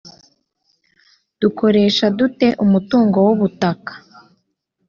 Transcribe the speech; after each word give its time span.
Dukoresha 1.41 2.05
dute 2.17 2.47
umutungo 2.63 3.17
w’ubutaka 3.27 3.91